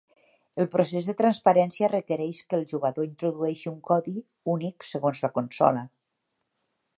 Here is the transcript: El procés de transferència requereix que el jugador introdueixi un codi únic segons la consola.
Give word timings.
El 0.61 0.67
procés 0.75 1.09
de 1.09 1.13
transferència 1.19 1.89
requereix 1.91 2.39
que 2.53 2.57
el 2.59 2.65
jugador 2.71 3.07
introdueixi 3.09 3.69
un 3.73 3.77
codi 3.91 4.15
únic 4.55 4.89
segons 4.95 5.23
la 5.27 5.31
consola. 5.37 5.85